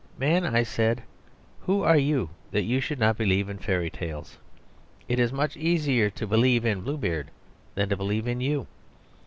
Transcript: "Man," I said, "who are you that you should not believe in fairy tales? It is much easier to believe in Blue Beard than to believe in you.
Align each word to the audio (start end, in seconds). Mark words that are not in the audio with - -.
"Man," 0.17 0.47
I 0.47 0.63
said, 0.63 1.03
"who 1.59 1.83
are 1.83 1.95
you 1.95 2.31
that 2.49 2.63
you 2.63 2.81
should 2.81 2.97
not 2.97 3.19
believe 3.19 3.47
in 3.47 3.59
fairy 3.59 3.91
tales? 3.91 4.39
It 5.07 5.19
is 5.19 5.31
much 5.31 5.55
easier 5.55 6.09
to 6.09 6.25
believe 6.25 6.65
in 6.65 6.81
Blue 6.81 6.97
Beard 6.97 7.29
than 7.75 7.89
to 7.89 7.97
believe 7.97 8.27
in 8.27 8.41
you. 8.41 8.65